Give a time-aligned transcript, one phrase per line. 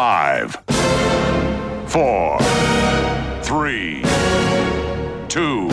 [0.00, 0.56] Five,
[1.86, 2.38] four,
[3.42, 4.00] three,
[5.28, 5.68] two,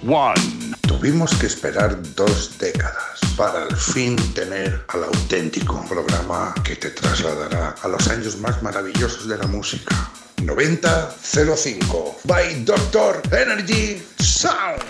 [0.00, 0.40] one.
[0.88, 7.74] Tuvimos que esperar dos décadas para al fin tener al auténtico programa que te trasladará
[7.82, 9.94] a los años más maravillosos de la música.
[10.42, 14.80] 9005 by Doctor Energy Sound.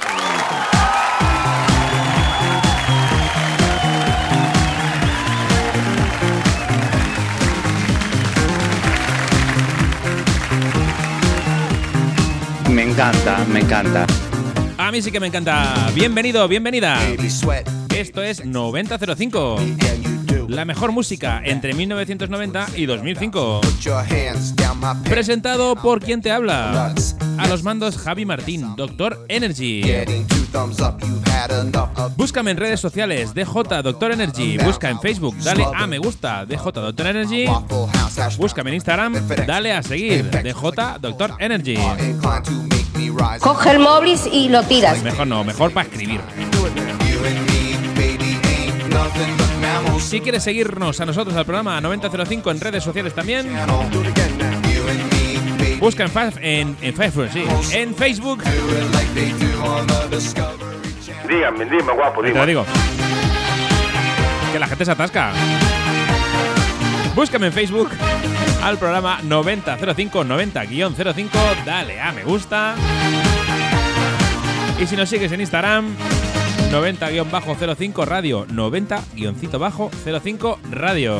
[12.80, 14.06] Me encanta, me encanta.
[14.78, 15.90] A mí sí que me encanta.
[15.94, 16.98] Bienvenido, bienvenida.
[17.94, 19.56] Esto es 9005.
[20.48, 23.60] La mejor música entre 1990 y 2005.
[25.04, 26.94] Presentado por quien te habla.
[27.36, 29.82] A los mandos Javi Martín, Doctor Energy.
[32.16, 34.58] Búscame en redes sociales, DJ Doctor Energy.
[34.58, 37.46] Busca en Facebook, dale a me gusta, DJ Doctor Energy.
[38.36, 39.14] Búscame en Instagram,
[39.46, 41.76] dale a seguir, DJ Doctor Energy.
[43.40, 45.02] Coge el móvil y lo tiras.
[45.02, 46.20] Mejor no, mejor para escribir.
[50.00, 53.48] Si quieres seguirnos a nosotros al programa 9005 en redes sociales también,
[55.78, 58.42] busca en, en, en Facebook, sí, en Facebook.
[61.30, 62.46] Dígame, dime, guapo, Te lo dime.
[62.46, 62.64] digo.
[64.52, 65.32] Que la gente se atasca.
[67.14, 67.90] Búscame en Facebook
[68.62, 71.30] al programa 9005 90-05,
[71.64, 72.74] dale a me gusta.
[74.80, 75.94] Y si nos sigues en Instagram,
[76.72, 81.18] 90-05 radio, 90-05 radio.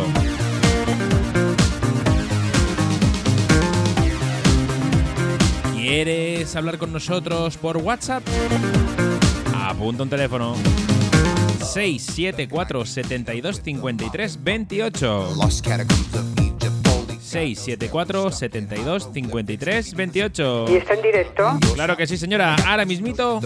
[5.75, 8.23] ¿Quieres hablar con nosotros por WhatsApp?
[9.71, 10.57] Apunta un teléfono.
[11.61, 15.29] 674 72 53 28
[17.21, 21.59] 674 72 53 28 ¿Y está en directo?
[21.75, 22.57] Claro que sí, señora.
[22.67, 23.41] Ahora mismito,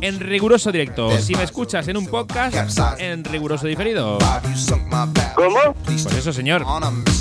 [0.00, 1.10] en riguroso directo.
[1.18, 4.16] Si me escuchas en un podcast, en riguroso diferido.
[5.34, 5.74] ¿Cómo?
[5.84, 6.64] Pues eso, señor.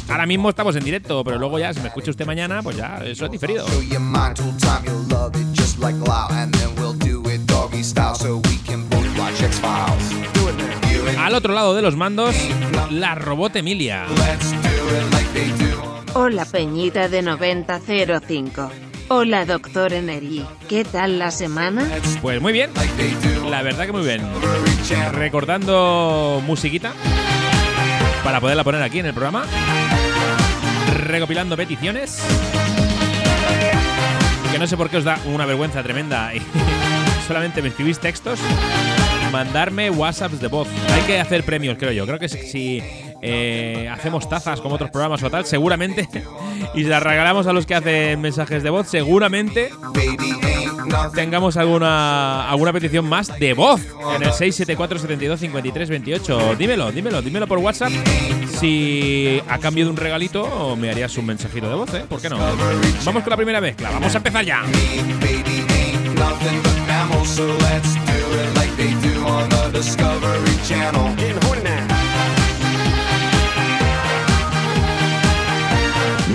[0.07, 3.01] Ahora mismo estamos en directo, pero luego ya, si me escucha usted mañana, pues ya,
[3.03, 3.66] eso es diferido.
[11.17, 12.35] Al otro lado de los mandos,
[12.91, 14.06] la robot Emilia.
[16.13, 18.69] Hola Peñita de 9005.
[19.07, 20.45] Hola Doctor Energy.
[20.67, 21.88] ¿Qué tal la semana?
[22.22, 22.69] Pues muy bien.
[23.50, 24.28] La verdad que muy bien.
[25.13, 26.91] Recordando musiquita
[28.25, 29.46] para poderla poner aquí en el programa.
[31.06, 32.22] Recopilando peticiones.
[34.51, 36.41] Que no sé por qué os da una vergüenza tremenda y
[37.29, 38.40] solamente me escribís textos.
[39.31, 40.67] Mandarme WhatsApps de voz.
[40.91, 42.07] Hay que hacer premios, creo yo.
[42.07, 42.81] Creo que si,
[43.22, 46.09] eh, hacemos tazas como otros programas o tal, seguramente,
[46.73, 49.69] y las regalamos a los que hacen mensajes de voz, seguramente
[51.13, 53.81] tengamos alguna alguna petición más de voz
[54.16, 56.56] en el 674 72 53 28.
[56.56, 57.91] Dímelo, dímelo, dímelo por WhatsApp.
[58.59, 62.06] Si a cambio de un regalito me harías un mensajito de voz, ¿eh?
[62.09, 62.40] ¿Por qué no?
[63.06, 64.63] Vamos con la primera mezcla, vamos a empezar ya.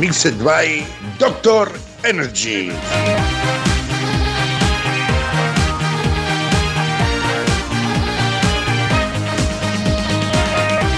[0.01, 0.87] Mixed by
[1.19, 1.67] Doctor
[2.05, 2.71] Energy.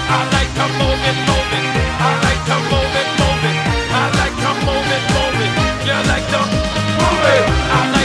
[0.09, 1.65] I like to move it, move it.
[1.99, 3.57] I like to move it, move it.
[3.91, 5.51] I like to move it, move it.
[5.87, 6.41] You like to
[6.99, 7.45] move it.
[7.47, 7.96] I like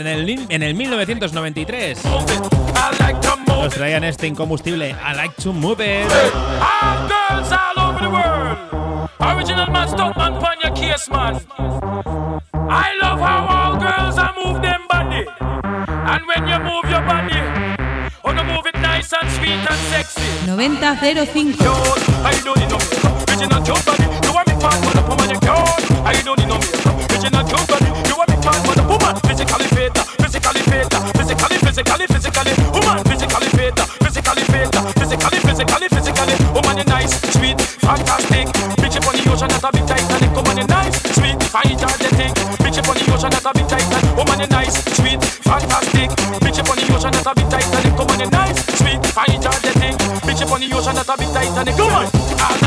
[0.00, 2.40] en el, en el 1993 move it.
[2.74, 4.90] I like to move nos traían este incombustible.
[4.90, 6.06] I Like to Move It.
[9.20, 11.40] Original man, man, pan your case, man.
[12.68, 15.26] I love how all girls are move them body.
[15.40, 17.63] And when you move your body,
[42.64, 44.16] Bitch up on the ocean, that's a bit Titanic.
[44.16, 45.43] Woman, you nice, sweet,
[48.24, 48.56] the night.
[48.56, 49.96] Sweet, I charge the thing.
[50.24, 51.76] Bitch up on the ocean, that's a big Titanic.
[51.76, 52.06] Come on.
[52.38, 52.63] Ah,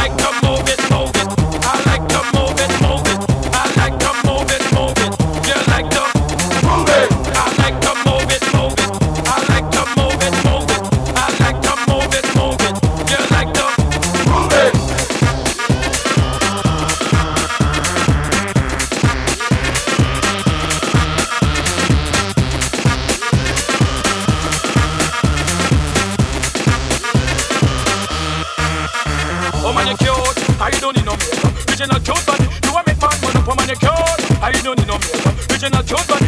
[31.87, 34.43] Original cute body, you a make man run up a manicure.
[34.43, 35.51] I don't need no makeup.
[35.51, 36.26] Original cute body.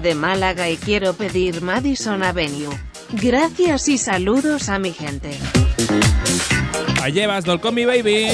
[0.00, 2.76] de Málaga y quiero pedir Madison Avenue.
[3.12, 5.38] Gracias y saludos a mi gente.
[7.02, 8.28] Allí vas, Dolcomi Baby.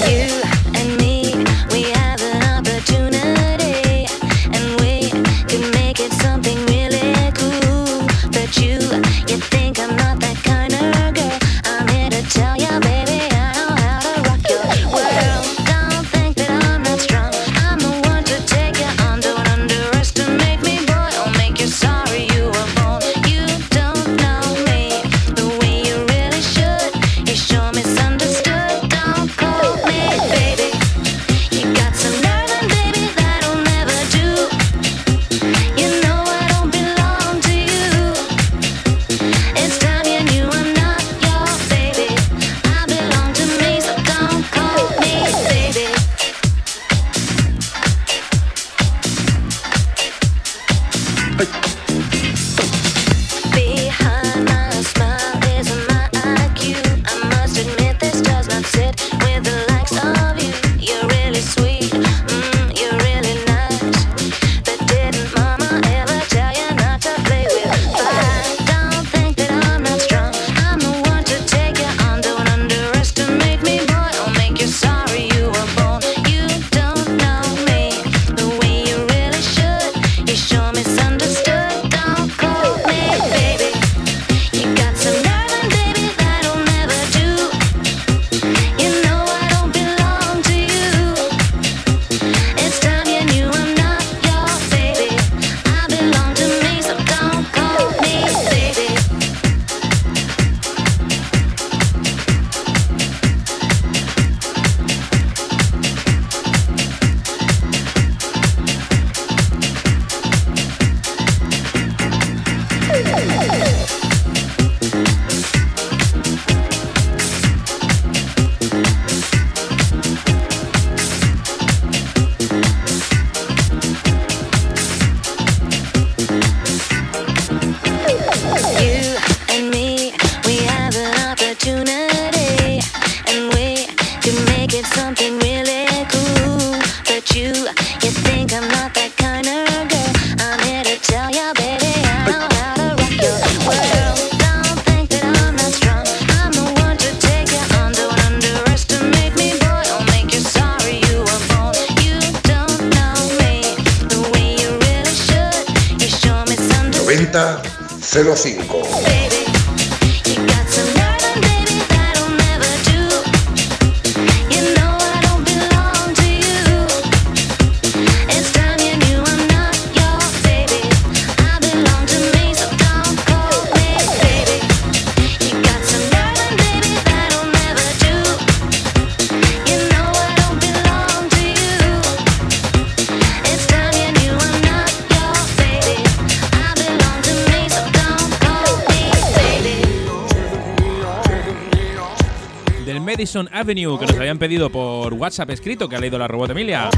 [193.68, 196.88] Que nos habían pedido por WhatsApp escrito, que ha leído la robot Emilia.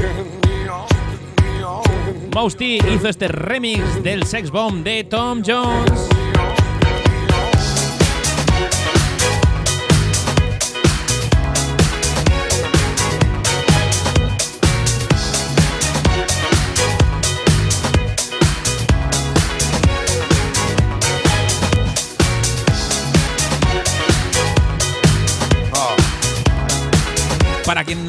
[2.33, 6.07] Mouse T hizo este remix del Sex Bomb de Tom Jones.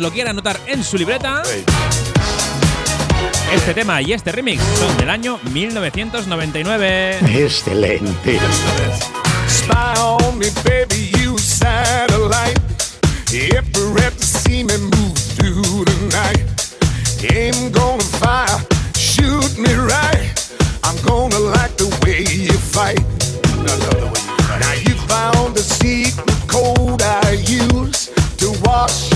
[0.02, 1.44] Lo quiera anotar en su libreta,
[3.54, 7.18] este tema y este remix son del año 1999.
[7.44, 8.40] Excelente.
[9.48, 12.60] Spy on me, baby, you satellite.
[13.30, 16.42] If you ever see me move through the night,
[17.32, 18.58] aim gonna fire,
[18.96, 20.32] shoot me right.
[20.82, 22.98] I'm gonna like the way you fight.
[24.58, 29.11] Now you found the secret code I use to wash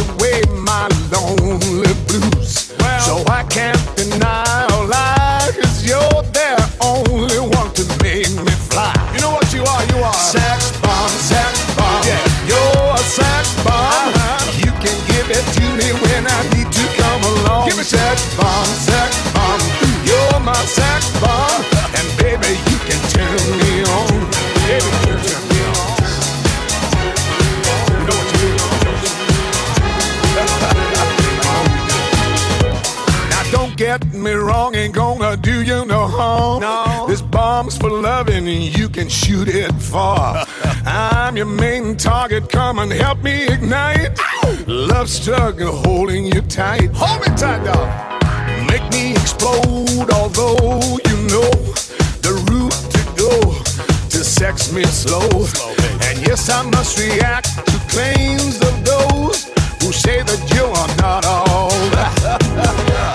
[1.16, 2.72] lonely blues.
[3.06, 6.52] so I can't deny or lie, cause you're the
[6.92, 8.92] only one to make me fly.
[9.14, 9.82] You know what you are?
[9.92, 12.02] You are sex bomb, sex bomb.
[12.08, 14.12] Yeah, you're a sex bomb.
[14.12, 14.62] Uh-huh.
[14.64, 17.68] You can give it to me when I need to come along.
[17.68, 19.05] Give me sex bomb, sex
[34.46, 36.60] wrong, ain't gonna do you no harm.
[36.60, 37.06] No.
[37.08, 40.46] This bomb's for loving and you can shoot it far.
[40.86, 44.18] I'm your main target, come and help me ignite.
[44.66, 46.90] Love struggle holding you tight.
[46.94, 47.88] Hold me tight, dog.
[48.70, 51.50] Make me explode, although you know
[52.26, 53.32] the route to go
[54.10, 55.28] to sex me slow.
[56.06, 59.44] And yes, I must react to claims of those
[59.82, 62.42] who say that you are not all that.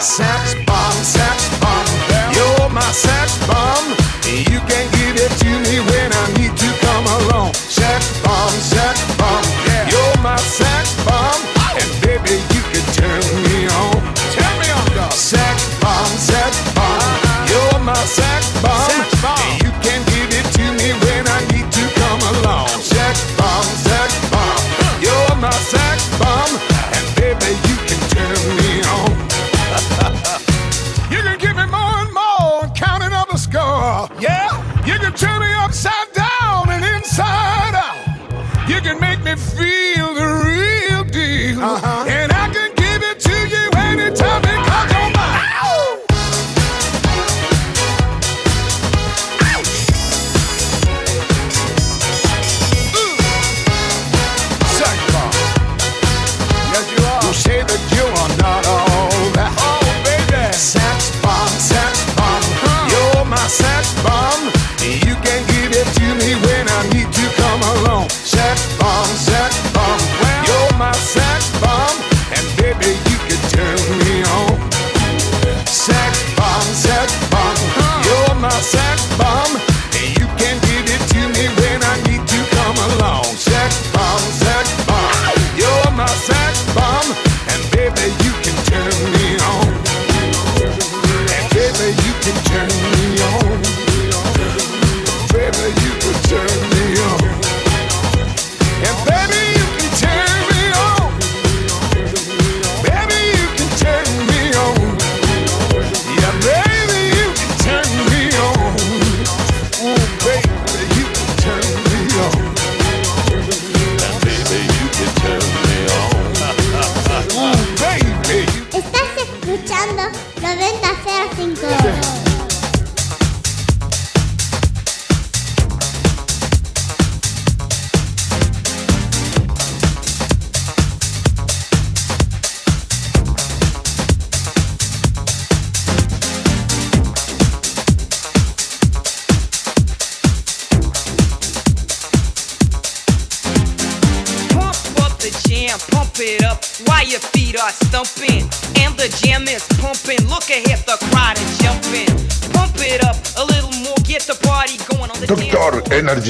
[0.01, 1.85] Sex bomb, sex bomb,
[2.33, 3.85] you're my sex bomb.
[4.25, 5.00] You can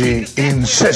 [0.02, 0.92] energy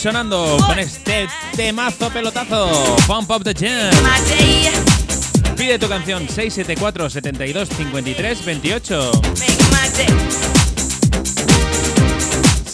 [0.00, 2.96] sonando con este temazo pelotazo.
[3.06, 3.92] Pump up the jam.
[5.56, 9.12] Pide tu canción 674 72 53 28.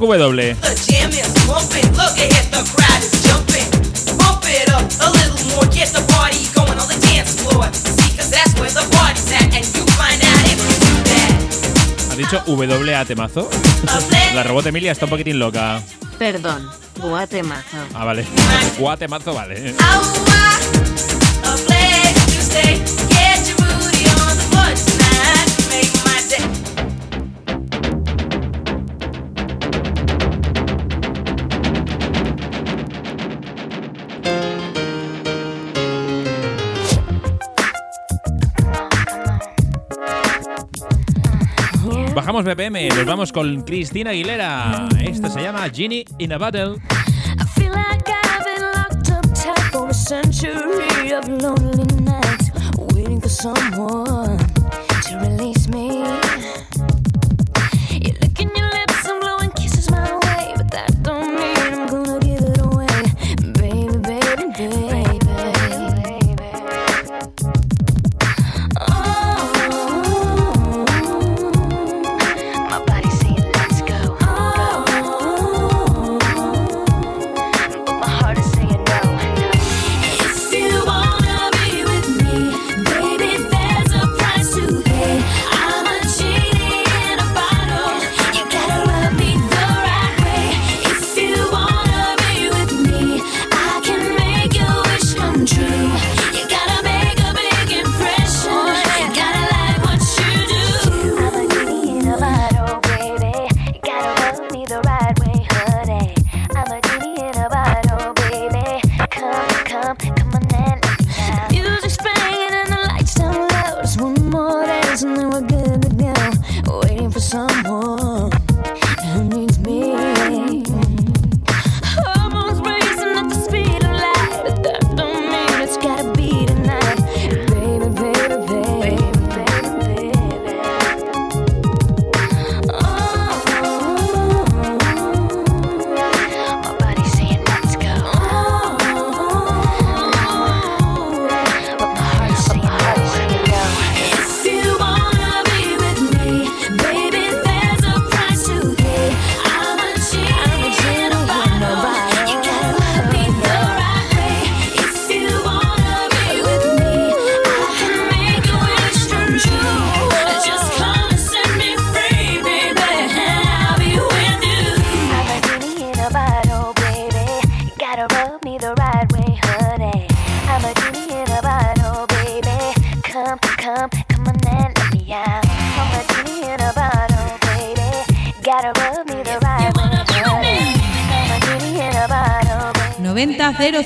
[0.00, 0.56] Rock W.
[12.10, 13.50] ¿Ha dicho WA temazo?
[14.34, 15.82] La robot Emilia está un poquitín loca.
[16.18, 17.76] Perdón, guatemazo.
[17.94, 18.24] Ah, vale.
[18.78, 19.74] Guatemazo, vale.
[42.40, 44.88] Subimos BPM, nos vamos con Cristina Aguilera.
[44.98, 46.76] Esto se llama Genie in a Battle.
[47.38, 52.50] I feel like I've been locked up tight for a century of lonely nights,
[52.94, 54.49] waiting for someone.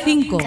[0.05, 0.44] 5.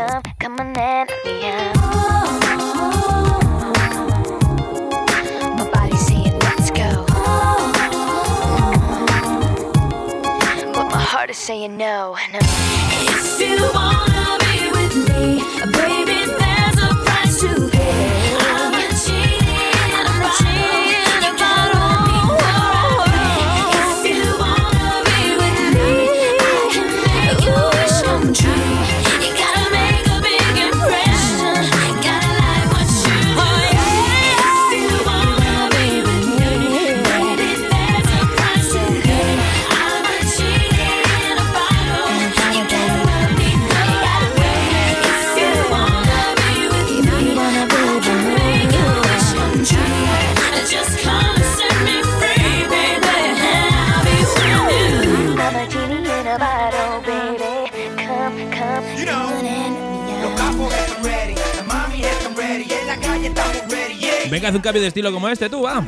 [64.67, 65.82] cambio de estilo como este, tú, va.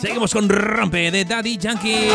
[0.00, 2.08] Seguimos con Rompe de Daddy Yankee.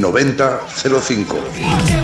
[0.00, 1.99] 9005.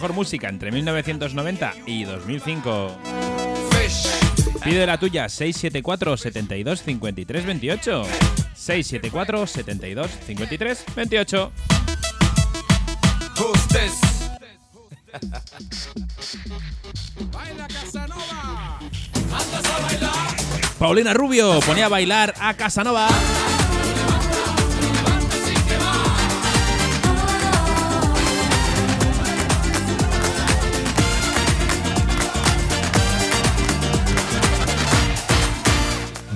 [0.00, 2.96] mejor música entre 1990 y 2005.
[4.64, 8.02] Pide la tuya 674 72 53 28.
[8.54, 11.52] 674 72 53 28.
[17.30, 17.68] Baila
[20.78, 23.06] Paulina Rubio ponía a bailar a Casanova.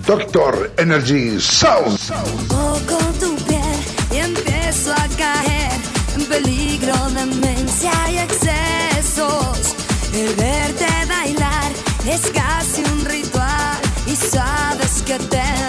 [0.07, 1.99] Doctor Energy Sound.
[2.49, 3.62] Toco tu piel
[4.12, 5.73] y empiezo a caer
[6.14, 9.75] en peligro, demencia y excesos.
[10.12, 11.73] El verte bailar
[12.07, 15.63] es casi un ritual y sabes que te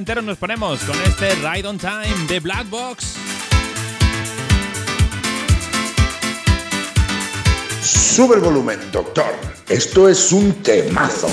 [0.00, 3.16] noventeros nos ponemos con este Ride on Time de Black Box.
[7.82, 9.30] Sube el volumen, doctor.
[9.68, 11.28] Esto es un temazo.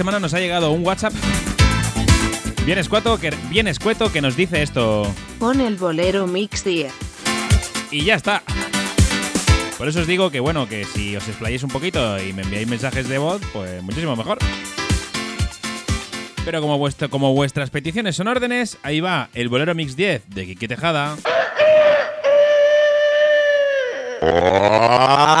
[0.00, 1.12] Semana nos ha llegado un WhatsApp
[2.64, 5.06] bien escueto que, bien escueto que nos dice esto.
[5.38, 6.90] Pon el bolero mix 10.
[7.90, 8.42] Y ya está.
[9.76, 12.66] Por eso os digo que bueno, que si os explayéis un poquito y me enviáis
[12.66, 14.38] mensajes de voz, pues muchísimo mejor.
[16.46, 20.46] Pero como, vuestro, como vuestras peticiones son órdenes, ahí va el bolero mix 10 de
[20.46, 21.18] Quique Tejada.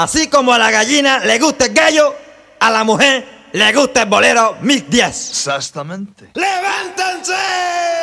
[0.02, 2.14] Así como a la gallina le gusta el gallo,
[2.60, 5.06] a la mujer le gusta el bolero Mix 10.
[5.06, 6.30] Exactamente.
[6.34, 7.99] ¡Levántense!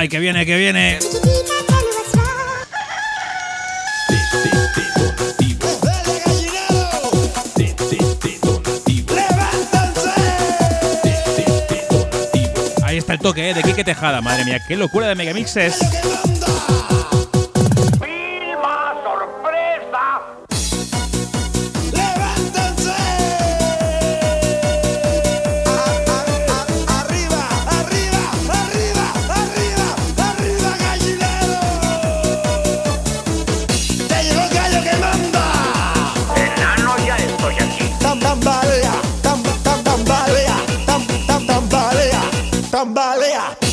[0.00, 1.00] ¡Ay, que viene, que viene!
[12.84, 13.54] Ahí está el toque, ¿eh?
[13.54, 14.20] De Quique Tejada.
[14.20, 15.80] Madre mía, qué locura de megamixes.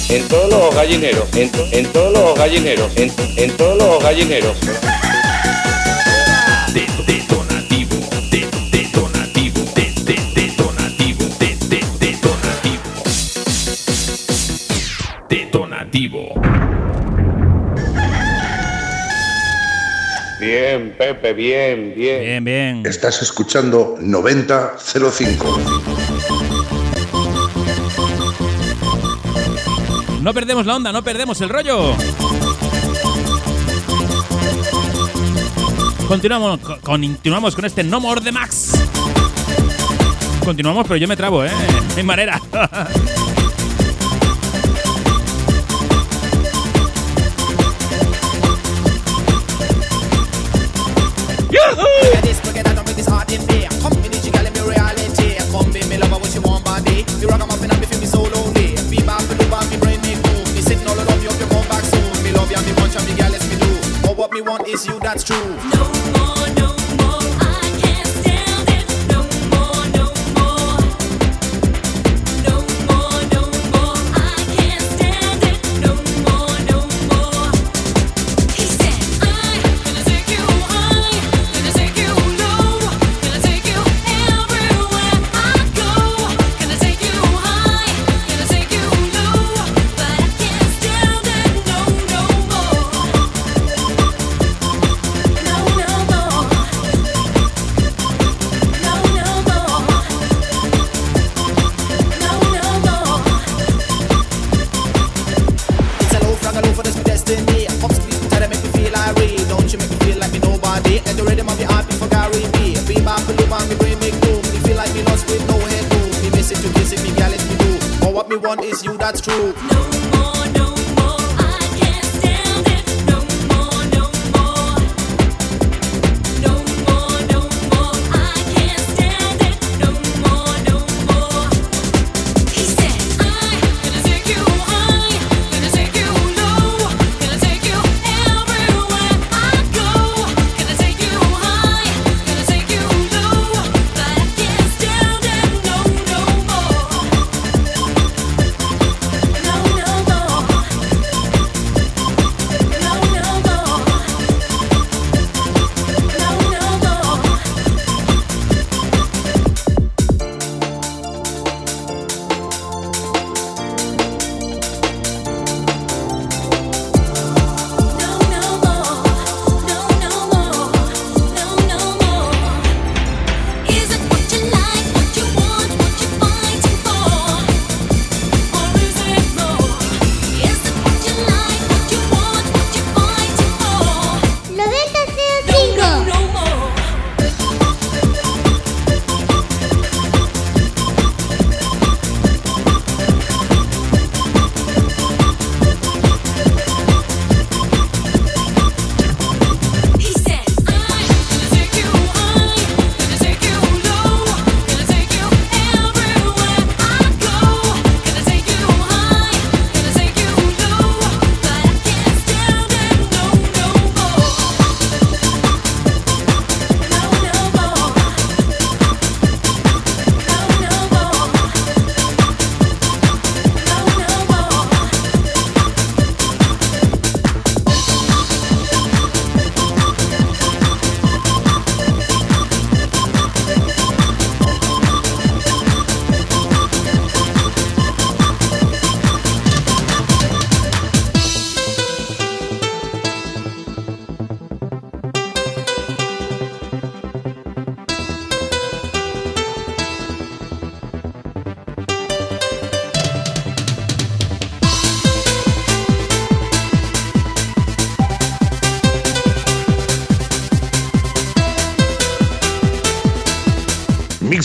[0.10, 4.58] En todos los gallineros, en, to- en todos los gallineros, en, en todos los gallineros.
[6.74, 7.95] Detonativo,
[8.32, 12.89] de- detonativo, de- de- detonativo, de- de- detonativo.
[15.30, 16.41] Detonativo.
[20.39, 22.22] Bien, Pepe, bien, bien.
[22.22, 22.84] Bien, bien.
[22.86, 25.60] Estás escuchando 9005.
[30.26, 31.93] No perdemos la onda, no perdemos el rollo.
[36.07, 38.71] Continuamos con, continuamos con este No More de Max.
[40.43, 41.51] Continuamos, pero yo me trabo, ¿eh?
[41.95, 42.41] Hay manera.
[64.36, 65.74] Me want is you, that's true.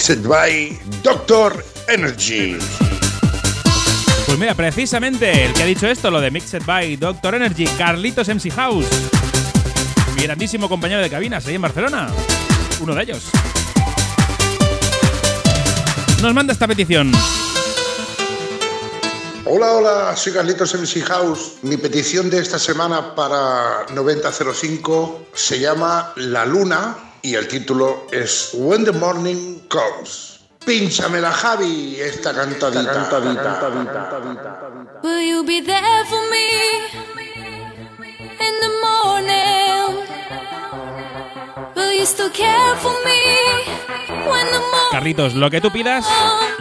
[0.01, 2.57] Mixed by Doctor Energy.
[4.25, 8.27] Pues mira, precisamente el que ha dicho esto, lo de Mixed by Doctor Energy, Carlitos
[8.29, 8.87] MC House.
[10.17, 12.09] Mi grandísimo compañero de cabinas ahí en Barcelona.
[12.81, 13.25] Uno de ellos.
[16.23, 17.13] Nos manda esta petición.
[19.45, 21.57] Hola, hola, soy Carlitos MC House.
[21.61, 28.51] Mi petición de esta semana para 9005 se llama La Luna y el título es
[28.55, 30.41] When the Morning Comes.
[30.65, 33.09] Pínchamela, Javi, esta cantadita.
[33.11, 34.61] cantadita.
[35.03, 36.49] Will you be there for me
[38.39, 40.07] in the morning?
[41.75, 43.65] Will you still care for me
[44.29, 46.07] when the mo- Carlitos, lo que tú pidas,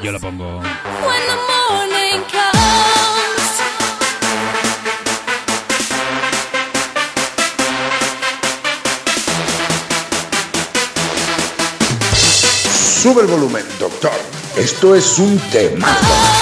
[0.01, 0.59] yo lo pongo.
[0.59, 2.48] when the morning comes?
[13.01, 14.11] Sube el volumen, doctor.
[14.57, 16.38] Esto es un temazo.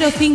[0.00, 0.27] 005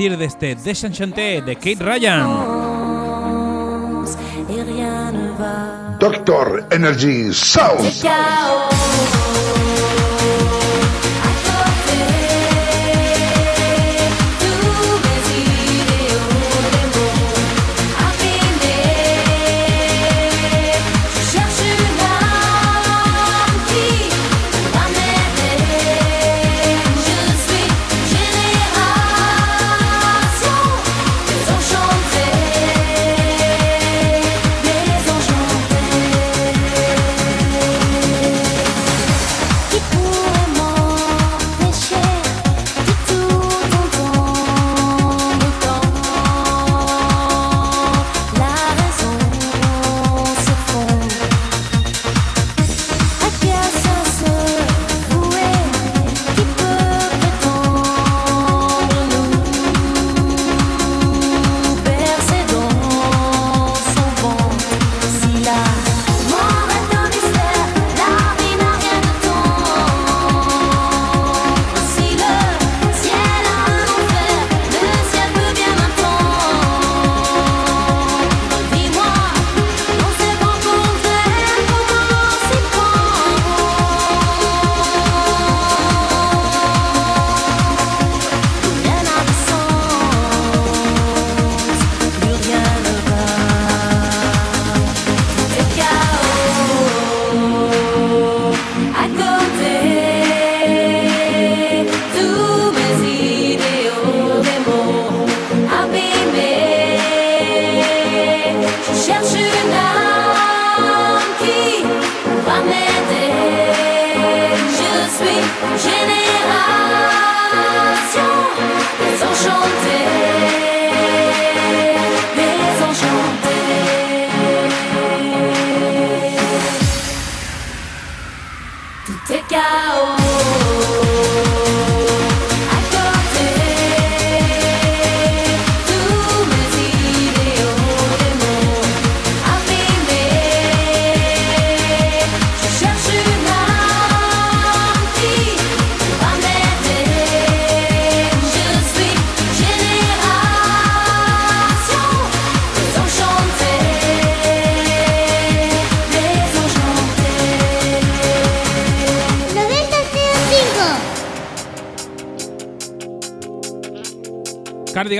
[0.00, 2.26] decir de este Desenchanté de Kate Ryan?
[5.98, 8.79] Doctor Energy South.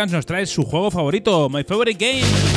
[0.08, 2.49] Nos trae su juego favorito, My Favorite Game.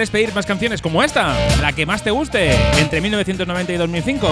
[0.00, 1.36] ¿Quieres pedir más canciones como esta?
[1.60, 4.28] La que más te guste, entre 1990 y 2005.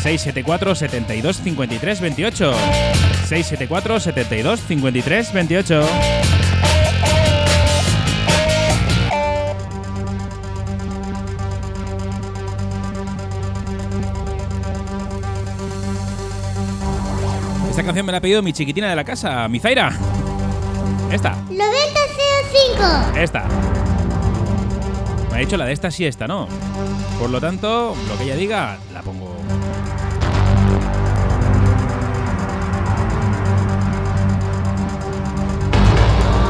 [0.00, 2.54] 674 72 53 28.
[3.26, 5.88] 674 72 53 28.
[17.70, 19.90] Esta canción me la ha pedido mi chiquitina de la casa, mi Zaira.
[21.10, 23.18] Esta, 9005.
[23.18, 23.48] esta.
[25.36, 26.48] Me ha dicho la de esta sí, esta no.
[27.20, 29.36] Por lo tanto, lo que ella diga, la pongo.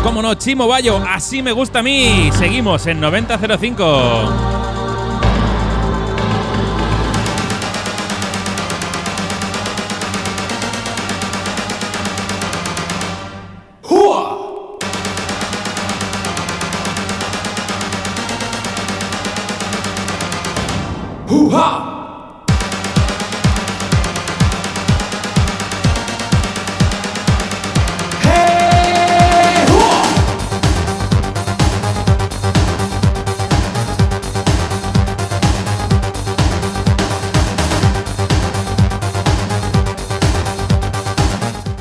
[0.04, 0.34] ¿Cómo no?
[0.34, 2.30] Chimo Bayo, así me gusta a mí.
[2.38, 4.55] Seguimos en 9005.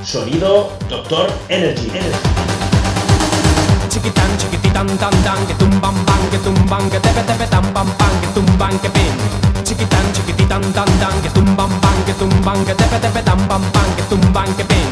[0.06, 1.92] Sonido Doctor Energy.
[3.90, 8.22] Chiquitan, chiquititan, tan, tan, que tumban, ban, que tumban, que tepe, tepe, tan, pam, pam,
[8.22, 9.45] que tumban, que pin.
[9.76, 13.62] Chiquitan, chiquititan, tan, tan, que tumban, ban, que tumban, que tepe, tepe, tan, pam,
[13.98, 14.88] que tumban, que pin.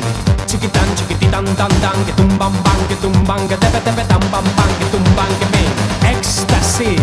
[0.46, 4.68] Chiquitan, chiquititan, tan, tan, que tumban, ban, que tumban, que tepe, tepe, tan, pam, pam,
[4.80, 5.72] que tumban, que pin.
[6.12, 7.00] Éxtasis,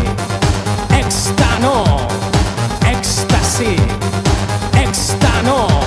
[0.91, 2.07] éxtano,
[2.85, 3.81] éxtasis,
[4.75, 5.80] éxtano.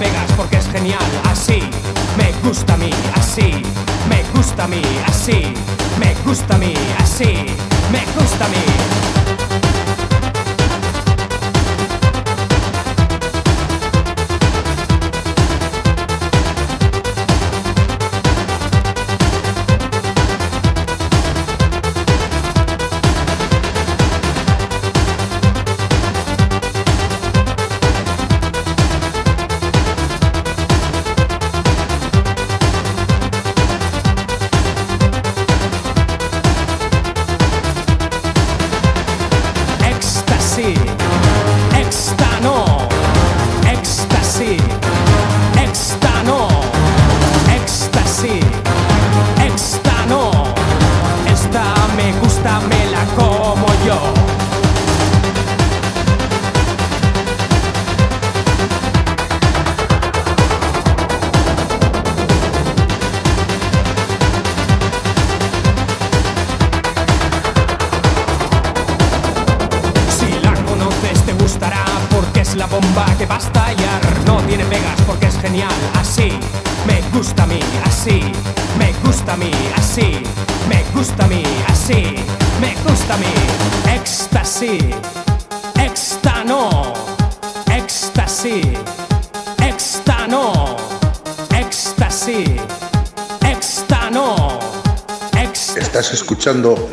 [0.00, 1.10] Pegas porque es genial.
[1.30, 1.60] Así
[2.16, 3.62] me gusta a mí, así
[4.08, 5.52] me gusta a mí, así
[5.98, 7.44] me gusta a mí, así
[7.92, 9.69] me gusta a mí.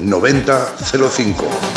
[0.07, 1.76] 9005.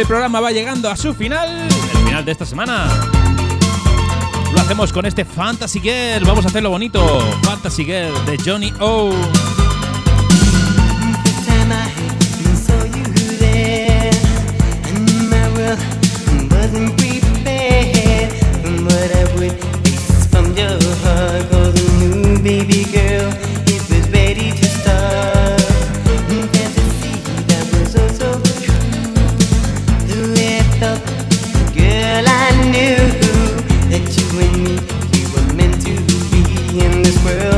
[0.00, 2.88] El programa va llegando a su final, el final de esta semana.
[4.50, 7.04] Lo hacemos con este Fantasy Girl, vamos a hacerlo bonito.
[7.42, 9.10] Fantasy Girl de Johnny O.
[37.10, 37.49] después